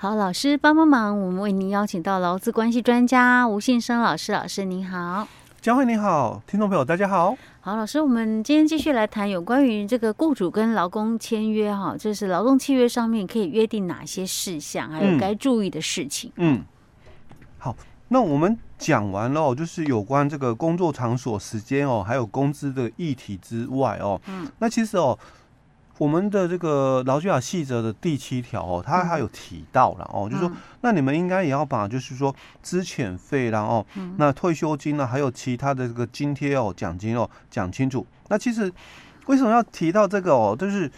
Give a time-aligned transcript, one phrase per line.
[0.00, 5.26] 好，老师帮帮忙，我们为您邀请到劳资关系专家吴信生老师，老师您好。
[5.60, 7.36] 佳慧你好，听众朋友大家好。
[7.60, 16.30] 好，老师，我们今天继续来谈有关于这个雇主跟劳工签约哈，就是劳动契约上面可以约定哪些事项，还有该注意的事情。
[16.36, 16.62] 嗯，
[17.58, 17.74] 好，
[18.06, 25.18] 那我们讲完了，就是有关这个工作场所时间哦，还有工资的议题之外哦，嗯，那其实哦。
[25.98, 32.32] 我们的这个劳基法细则的第七条哦，它还有提到了哦，就是说，那你们应该也要把就是说
[32.62, 33.84] 资遣费然后
[34.16, 38.06] 那退休金呢，还有其他的这个津贴哦、奖金哦讲清楚。
[38.28, 38.72] 那其实
[39.26, 40.56] 为什么要提到这个哦？
[40.56, 40.88] 就是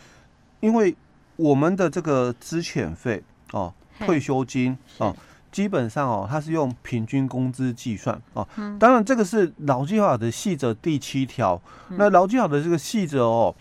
[0.60, 0.94] 因为
[1.36, 5.16] 我们的这个资遣费哦、退休金哦，
[5.50, 8.46] 基本上哦，它是用平均工资计算哦。
[8.78, 11.58] 当然，这个是劳基法的细则第七条。
[11.88, 13.54] 那劳基法的这个细则哦，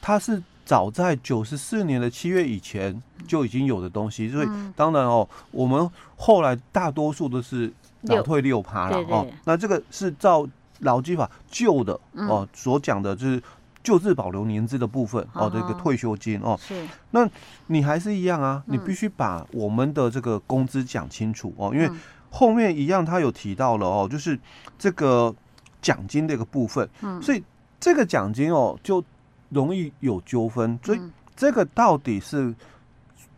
[0.00, 0.42] 它是。
[0.68, 7.72] 早在九十四年的七月以前就已经有的东西，所以当然哦，我们后来大多数都是
[8.02, 9.26] 老退六趴了哦。
[9.46, 10.46] 那这个是照
[10.80, 13.42] 劳基法旧的哦所讲的，就是
[13.82, 16.54] 旧制保留年资的部分哦，这个退休金哦。
[16.60, 17.26] 是，那
[17.68, 21.90] 你还是一样啊，你必须把我们的这个工资讲清楚哦，因为
[22.28, 24.38] 后面一样他有提到了哦，就是
[24.78, 25.34] 这个
[25.80, 26.86] 奖金的一个部分，
[27.22, 27.42] 所以
[27.80, 29.02] 这个奖金哦就。
[29.50, 31.00] 容易有纠纷，所以
[31.36, 32.54] 这个到底是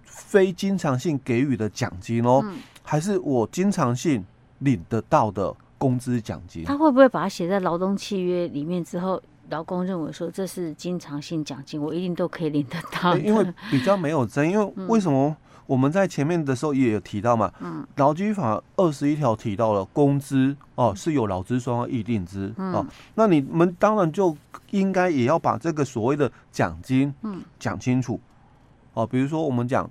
[0.04, 2.44] 非经常性给予的奖金哦，
[2.82, 4.24] 还是我经常性
[4.58, 6.64] 领得到的工资奖金？
[6.64, 13.16] 他会不会把它写在劳动契约里面之后，劳工认为说，这是经常性奖金，我一定都可以领得到？
[13.16, 15.36] 因为比较没有争，因为为什么？
[15.70, 24.36] 我们在前面的时候也有提到嘛，嗯，劳基法二十一条提到了工资哦是有劳资双方议定之哦，那你们当然就
[24.72, 27.40] 应该也要把这个所谓的奖金嗯。
[27.60, 28.18] 讲清楚。
[28.94, 29.88] 哦，比如说我们讲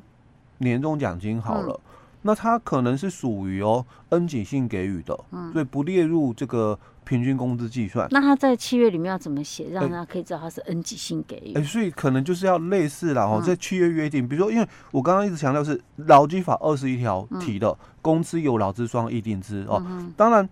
[0.58, 1.80] 年终奖金好了，
[2.24, 5.18] 那它可能是属于哦恩给性给予的，
[5.54, 6.78] 所以不列入这个。
[7.10, 11.54] 平均工资计算，那他在契约里面要怎么写，让他可以知道他是 N 级性给予？
[11.56, 19.84] 哎、欸，所以可能就是要类似啦哦，在契约约定，比如说，因为我刚刚一直强调是劳基法二十一条提的，工资有劳资双方议定之哦。
[20.16, 20.48] 当然，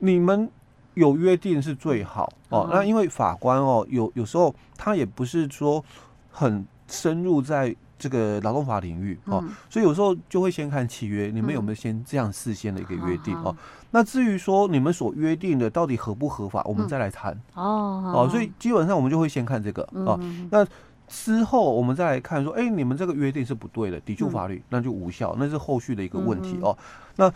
[0.00, 0.50] 你们
[0.94, 2.68] 有约定是最好哦。
[2.72, 5.84] 那因为法官哦，有有时候他也不是说
[6.32, 7.76] 很深入在。
[8.02, 13.54] 这个劳动法领域哦，所以有时候就会先看契约，你们有没有先这样事先的一个约定哦？
[13.92, 18.28] 那至于说你们所约定的到底合不合法，我们再来谈哦哦。
[18.28, 20.18] 所以基本上我们就会先看这个哦。
[20.50, 20.66] 那
[21.06, 26.76] 之后我们再来看说，哎，你们这个约定是不对的，抵触法律，那就无效，那是后续的一个问题哦。
[27.14, 27.32] 那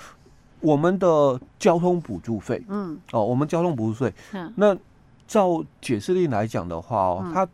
[0.58, 4.12] 我们的交通补助费，嗯哦，我们交通补助费，
[4.56, 4.76] 那
[5.28, 7.46] 照解释令来讲的话哦，它。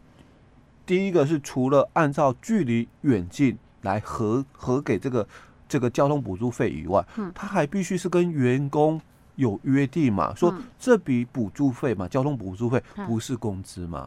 [0.93, 5.27] 第一个是除了按照距离远近来核核给这个
[5.67, 9.01] 这个交通补助费以外，嗯，他还必须是跟员工
[9.37, 14.07] 有约定嘛，说这笔补助费嘛，交通补助费不是工资嘛，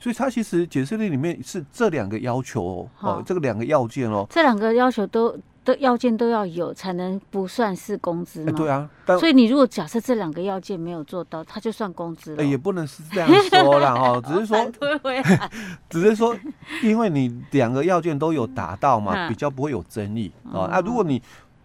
[0.00, 5.38] 所以他其实解释令里面是这两个要求哦，哦，这个两个要件哦，这两个要求都。
[5.72, 8.52] 的要件都要有，才能不算是工资吗？
[8.56, 12.42] 对啊，所以你如果假设这两个要件没有做到，它就算工资了。
[12.42, 14.72] 也不能是这样说啦哈，只是说
[15.90, 16.34] 只是说，
[16.82, 20.68] 因为你两个要件都有达到嘛，比较不会有争议啊。
[20.72, 21.22] 那如果你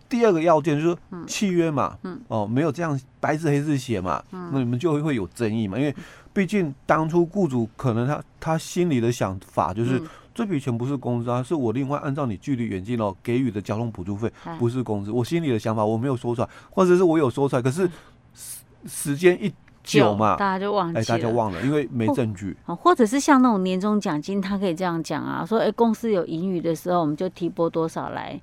[0.10, 1.98] 第二个要件就是契约嘛，
[2.28, 5.96] 哦，没有这样白纸黑字写嘛，那你们就会会有争议嘛，因为
[6.34, 10.02] 毕竟当初雇主可能他他心里的想法就是。
[10.34, 15.12] 这笔钱不是工资啊，是我另外按照你距离远近哦给予的交通补助费，不是工资。
[15.12, 17.88] 我心里的想法我没有说出来，或者是我有说出来，可是
[18.34, 22.56] 时时间一久嘛，大家就忘记了，哎，大家忘了，因为没证据。
[22.66, 28.40] 或者是像那种年终奖金，他可以这样讲啊，说哎，公司有盈余的时候，我们就提拨多少来。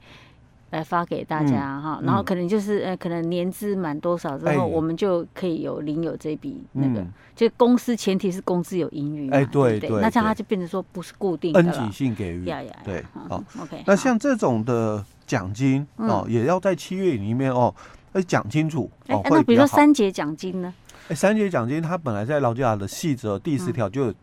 [0.70, 7.04] 来发给大家哈，然后可能就是呃，可能年资满多少之后，我们就可以有领有这笔那个，
[7.34, 12.44] 就公司前提是公司有盈余，哎，对对，那这样它就变成说不是固定的恩给性给予，
[12.84, 13.82] 对，好，OK。
[13.86, 17.74] 那像这种的奖金哦，也要在七月里面哦，
[18.12, 18.88] 要讲清楚。
[19.08, 20.72] 哎，那比如说三节奖金呢？
[21.08, 24.14] 哎，三节奖金它本来在劳基法的细则第十条就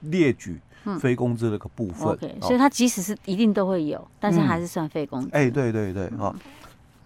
[0.00, 0.60] 列举。
[0.98, 5.28] 非工资的个部分，所以它即使是一定都会有，但是还是算非工资。
[5.32, 6.34] 哎，对对对，哦，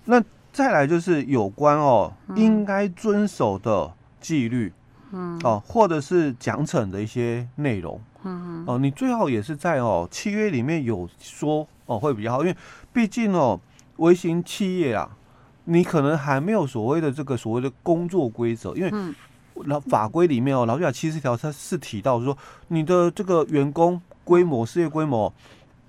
[0.04, 4.72] 那再来就是有关哦，应该遵守的纪律，
[5.12, 8.64] 嗯，哦，或者是奖惩的一些内容，嗯。
[8.66, 12.56] 哦，你最好也是在哦契约里面有说哦会比较好，因为
[12.92, 13.60] 毕竟哦
[13.96, 15.10] 微型企业啊，
[15.64, 18.92] 你可能还没有所谓的这个所谓的工作规则，因为。
[19.64, 22.36] 劳法规里面哦，劳基法七十条它是提到说，
[22.68, 25.32] 你的这个员工规模、事业规模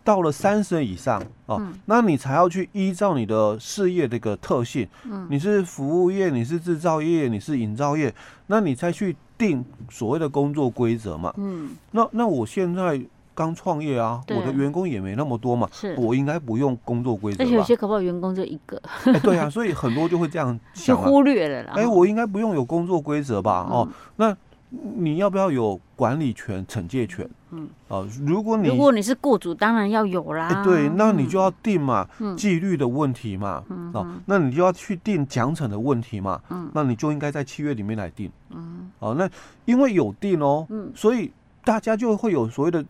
[0.03, 8.13] 到了三十以上哦，嗯、那你才要去依照你的事业的一个特性，嗯，你是服务业，你是制造业，你是营造业，
[8.47, 13.01] 那你才去定所谓的工作规则嘛，嗯，那那我现在
[13.37, 24.35] 刚创业啊，我的员工也没那么多嘛，是，我应该不用工作规则，而且有些可不好员工就一个，哎，对啊，所以很多就会这样 想，就忽略了啦，哎，我应该不用有工作规则吧，哦，那。
[24.69, 27.25] 你要不要有管理权、惩戒权？
[27.51, 30.49] 嗯，啊，如果你如果你是雇主，当然要有啦。
[30.49, 32.05] 哎，对，那你就要定嘛，
[32.35, 33.63] 纪律的问题嘛，
[33.93, 39.29] 哦，那你就要去定奖惩的问题嘛，嗯，那你就应该在契约里面来定，嗯，哦，那
[39.63, 41.31] 因为有定哦，嗯，所以
[41.63, 42.83] 大家就会有所谓的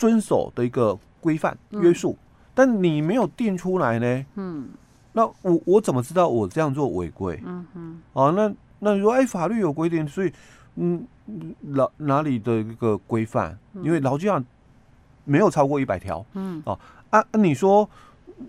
[0.00, 2.16] 遵守的一个规范约束，
[2.54, 4.70] 但你没有定出来呢，嗯，
[5.12, 7.40] 那我我怎么知道我这样做违规？
[7.44, 10.32] 嗯哼，哦，那那你说，哎，法律有规定，所以。
[10.76, 11.04] 嗯，
[11.60, 13.58] 哪哪里的一个规范？
[13.82, 14.42] 因为劳基法
[15.24, 16.24] 没有超过一百条。
[16.34, 16.78] 嗯，哦
[17.10, 17.86] 啊，你说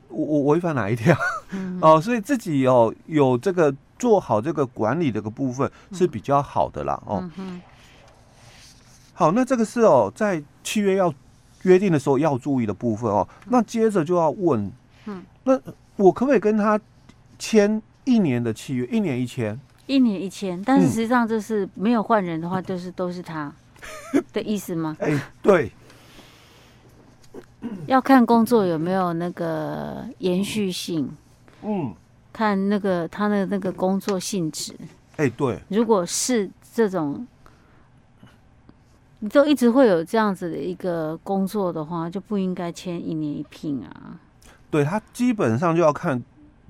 [0.08, 1.18] 我我违反哪一条？
[1.50, 7.02] 嗯、 哦，所以自己哦有这个做好这个管理这个部分是比较好的啦。
[7.08, 7.60] 哦，嗯、
[9.14, 11.12] 好，那这个是哦在契约要
[11.64, 13.28] 约定的时候要注意的部分哦。
[13.50, 14.72] 那接着就要问，
[15.06, 15.60] 嗯，那
[15.96, 16.80] 我可不可以跟他
[17.38, 18.86] 签一年的契约？
[18.88, 19.60] 一年一签？
[19.88, 23.52] 一年一签，但是实际上这是没有换人的话，就是都是他
[24.32, 24.96] 的意思吗？
[25.00, 25.72] 哎、欸，对，
[27.88, 31.12] 要看工作有没有那个延续性，
[31.64, 31.94] 嗯，
[32.32, 34.74] 看那个他的那个工作性质，
[35.18, 37.28] 哎、欸，对，如果是这种，
[39.22, 44.20] 你都一直会有这样子的一个工作的话，就不应该签一年一聘啊。
[44.70, 46.22] 对，他基本上就要看。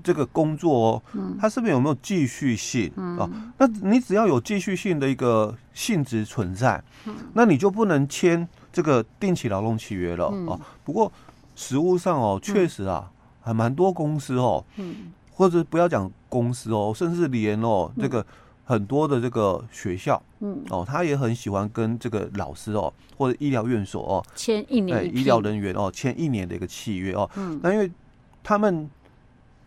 [0.04, 1.02] 这个工作哦，
[1.40, 3.30] 它是不是有没有继续性、嗯、哦？
[3.56, 10.60] 那你只要有继续性的一个性质存在，嗯、那你就不能签这个定期劳动契约了、嗯、哦。
[10.82, 11.12] 不过
[11.54, 18.26] 实务上哦，确实啊，嗯、还蛮多公司哦，嗯、或者不要讲公司哦，甚至连哦这个
[18.64, 27.28] 很多的这个学校，嗯、哦，他也很喜欢跟这个老师哦或者医疗院所哦签一年一、哎，医疗人员哦签一年的一个契约哦。
[27.36, 27.90] 嗯，那因为
[28.42, 28.90] 他们。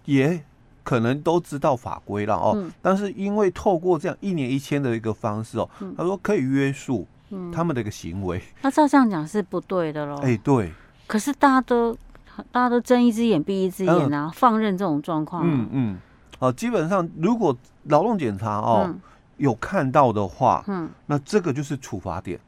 [0.08, 0.40] 也
[0.84, 7.08] 可能都知道法规了哦，嗯、但是因为透过这样一年一签的一个方式哦，嗯、他说可以约束
[7.52, 8.40] 他们的一个行为。
[8.62, 10.18] 那照这样讲是不对的喽？
[10.18, 10.72] 哎、欸，对。
[11.08, 11.92] 可是大家都
[12.52, 15.42] 大家都睁一只眼闭一只眼啊，嗯、放任这种状况。
[15.44, 15.98] 嗯嗯。
[16.40, 19.00] 哦，基本上如果劳动检查哦、嗯、
[19.38, 22.40] 有看到的话，嗯，那这个就是处罚点。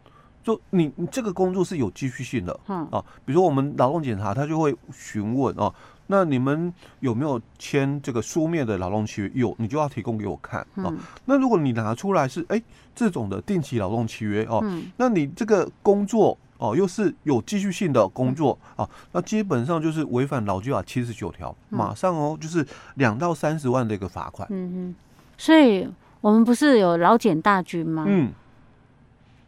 [0.43, 5.73] 就你你这个工作是有继续性的，嗯啊，比如说我们劳动检查，他就会询问哦。
[6.09, 9.31] 那你们有没有签这个书面的劳动契约？
[9.33, 10.87] 有，你就要提供给我看啊。
[10.87, 12.63] 嗯、那如果你拿出来是哎、欸、
[12.95, 22.65] 这种的定期劳动契约哦，嗯、那你这个工作哦又是有继续性的工作啊，嗯、那基本上就是违反劳基法七十九条，嗯、马上哦就是
[22.95, 24.47] 两到三十万的一个罚款。
[24.51, 24.95] 嗯哼，
[25.37, 25.87] 所以
[26.21, 28.05] 我们不是有劳检大军吗？
[28.07, 28.31] 嗯，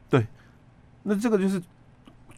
[0.10, 0.28] 对，
[1.04, 1.62] 那这个就是。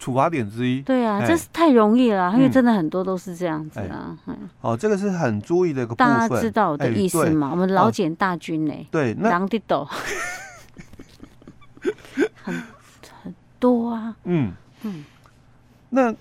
[0.01, 4.17] 处罚点之一，对啊，这是太容易了，因为真的很多都是这样子啊。
[4.61, 7.49] 哦，这个是很注意的一个部分，大家知道我的意思吗？
[7.51, 8.73] 我们劳检大军呢？
[8.89, 9.87] 对，狼的斗，
[12.41, 12.63] 很
[13.21, 14.15] 很多啊。
[14.23, 14.51] 嗯
[14.83, 15.05] 嗯，
[15.89, 16.13] 那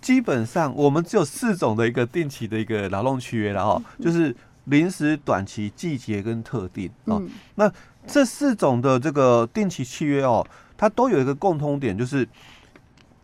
[0.00, 4.34] 基本上我们只有四种的一个定期的一个劳动契约了哈，就是
[4.64, 7.20] 临时、短期、季节跟特定啊。
[7.54, 7.72] 那
[8.06, 10.46] 这四种的这个定期契约哦，
[10.76, 12.28] 它都有一个共通点，就是。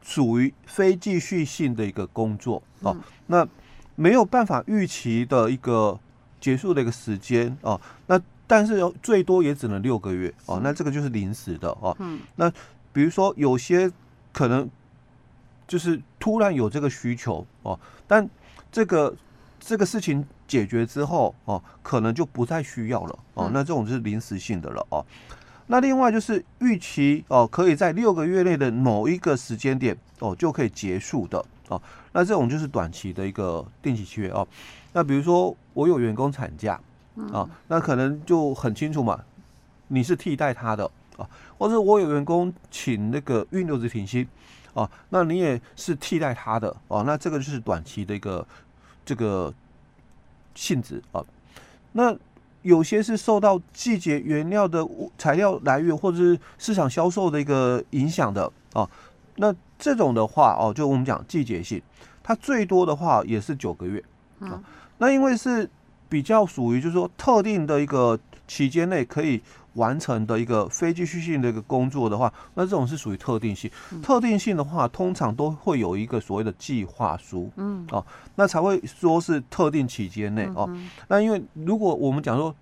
[0.09, 3.49] 属于非继续性的一个工作哦，嗯、那
[3.97, 5.99] 没有办法预期的一个
[6.41, 11.93] 结束的一个时间哦，那但是最多也只能六个月哦，那这个就是临时的哦。
[11.99, 12.49] 嗯，那
[12.93, 13.91] 比如说有些
[14.37, 14.69] 可能
[15.67, 18.29] 就是突然有这个需求哦，但
[18.71, 19.17] 这个
[19.59, 25.03] 这个事情解决之后哦，可能就不再需要了哦，那这种就是临时性的了哦。
[25.69, 31.81] 那另外就是预期哦，可以在六个月内的某一个时间点哦，就可以结束的哦。
[32.13, 34.47] 那这种就是短期的一个定期契约哦。
[34.93, 36.79] 那比如说我有员工产假
[37.33, 39.19] 啊，那可能就很清楚嘛，
[39.89, 44.27] 你是替代他的啊，或者我有员工请那个运留职停薪
[44.75, 47.03] 啊，那你也是替代他的啊。
[47.07, 48.47] 那这个就是短期的一个
[49.05, 49.53] 这个
[50.55, 51.25] 性质啊。
[51.93, 52.17] 那
[52.63, 58.89] 有些是受到季节原料的材料来源或者是市场销售的一个影响的啊，
[59.37, 61.81] 那这种的话哦，就我们讲季节性，
[62.23, 63.99] 它最多的话也是九个月
[64.41, 64.59] 啊。
[64.59, 64.65] 嗯、
[64.99, 65.71] 那因为是
[66.09, 69.41] 比较属于就是说特定的一个期间内可以
[69.75, 73.71] 完成的一个非继续性的一个工作的话，那这种是属于特定性。
[74.03, 80.71] 特定性的话，通常都会有一个所谓的计划书，嗯，哦，那才会说是特定期间内哦。
[81.09, 82.55] 那因为如果我们讲说。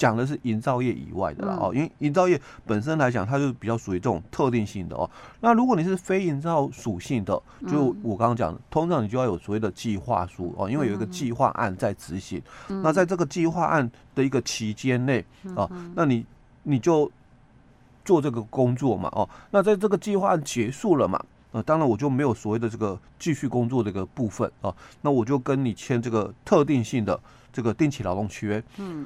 [0.00, 5.08] 讲的是营造业以外的啦哦，因为营造业本身来讲，它就比较属于这种特定性的哦。
[5.40, 7.38] 那如果你是非营造属性的，
[7.68, 12.40] 就我刚刚讲的，通常你就要有所谓的计划书哦，因为有一个计划案在执行。
[12.82, 15.22] 那在这个计划案的一个期间内
[15.54, 16.24] 啊，那你
[16.62, 17.12] 你就
[18.02, 19.28] 做这个工作嘛哦。
[19.50, 24.74] 那在这个计划案结束了嘛，呃，当然我就没有所谓的这个继续工作的一个部分啊。
[25.02, 27.20] 那我就跟你签这个特定性的
[27.52, 28.64] 这个定期劳动契约。
[28.78, 29.04] 嗯。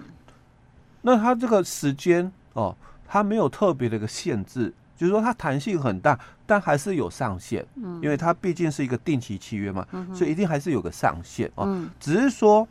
[1.06, 2.74] 那它这个时间哦，
[3.06, 12.66] 它没有特别的一个限制，就是说它弹性很大，但还是有上限，嗯，因为它毕竟是一个定期契约嘛，嗯，所以一定还是有个上限哦，嗯，只是说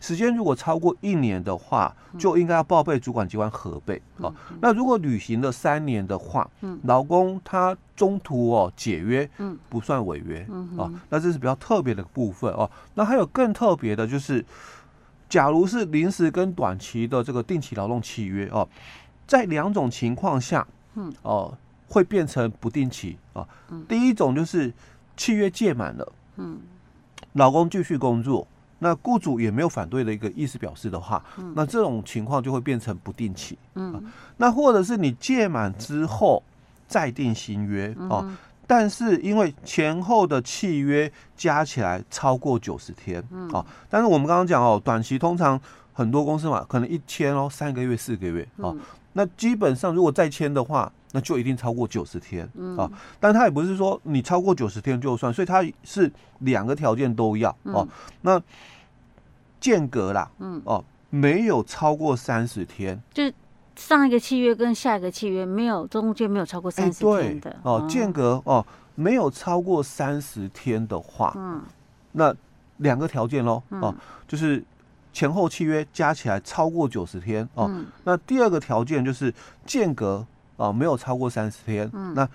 [0.00, 4.32] 时间如果超过一年的话，就应该要报备主管机关核备哦。
[4.60, 12.70] 那如果履行了三年的话，嗯，劳工他中途哦解约，嗯，不算违约，嗯，哦，那这是比较特别的部分哦。
[12.94, 14.44] 那还有更特别的就是。
[15.32, 18.68] 假如是临时跟短期的这个定期劳动契约哦，
[19.26, 21.10] 在两种情况下，嗯。
[21.22, 21.56] 哦，
[21.88, 23.48] 会变成不定期啊。
[23.88, 24.70] 第一种就是
[25.16, 26.60] 契约届满了，嗯，
[27.32, 28.46] 老公继续工作，
[28.80, 31.24] 那雇主也没有反对的一个意思表示的话，
[31.54, 34.04] 那这种情况就会变成不定期，嗯，
[34.36, 36.42] 那或者是你届满之后
[36.86, 38.30] 再定新约哦。
[38.66, 45.60] 但是因为前后的契约加起来超过九十天，嗯，啊，但是我们刚刚讲哦，短期通常
[45.92, 48.72] 很多公司嘛，可能一签哦三个月四个月，啊，
[49.12, 52.90] 那基本上如果再签的话，那就一定超过九十天，啊，
[53.20, 57.86] 但他也不是说你超过九十天就算，所以他是两个条件都要，哦，
[58.22, 58.40] 那
[59.60, 63.30] 间隔啦，嗯，哦，没有超过三十天，就。
[63.76, 68.64] 上一个契约跟下一个契约没有中间没有超过三十天的哦，间隔哦
[68.94, 71.62] 没有超过三十天的话，嗯，
[72.12, 72.34] 那
[72.78, 73.94] 两个条件喽哦，
[74.28, 74.62] 就是
[75.12, 77.70] 前后契约加起来超过九十天哦，
[78.04, 79.32] 那第二个条件就是
[79.64, 80.24] 间隔
[80.56, 82.28] 哦没有超过三十天，那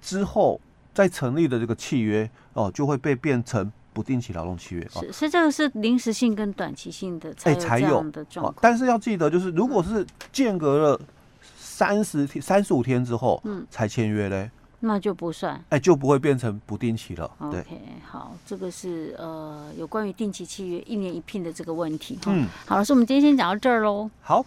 [0.00, 0.60] 之后
[0.92, 3.72] 再成立的这个契约哦就会被变成。
[3.94, 8.54] 不定期劳动契约是，是这个是临时性跟短期性的才有这样的状况。
[8.60, 11.00] 但是要记得，就是如果是间隔了
[11.56, 17.30] 三十天、三十五天之后，嗯，才签约嘞，那就不算，哎，就不会变成不定期了。
[17.50, 22.18] 对，OK，好，这个是呃有关于定期契约一年一聘的这个问题。
[22.26, 24.10] 嗯，好，老师，我们今天先讲到这儿喽。
[24.20, 24.44] 好。